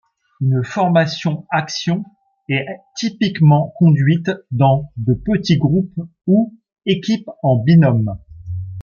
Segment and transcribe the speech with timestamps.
[0.39, 2.05] Une formation-action
[2.49, 2.65] est
[2.95, 5.93] typiquement conduite dans de petits groupes
[6.25, 8.17] ou équipes en binôme.